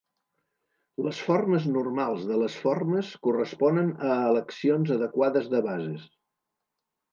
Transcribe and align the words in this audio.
Les 1.07 1.19
formes 1.25 1.67
normals 1.75 2.23
de 2.31 2.39
les 2.45 2.57
formes 2.63 3.13
corresponen 3.29 3.93
a 4.09 4.17
eleccions 4.33 4.97
adequades 4.99 5.55
de 5.55 5.65
bases. 5.71 6.11